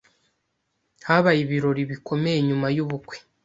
Habaye 1.07 1.39
ibirori 1.45 1.81
bikomeye 1.91 2.39
nyuma 2.47 2.67
yubukwe 2.75 3.15